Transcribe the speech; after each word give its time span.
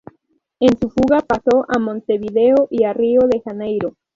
En 0.59 0.79
su 0.79 0.89
fuga 0.89 1.19
pasó 1.21 1.63
a 1.69 1.77
Montevideo 1.77 2.67
y 2.71 2.85
a 2.85 2.93
Río 2.93 3.19
de 3.29 3.39
Janeiro. 3.41 3.93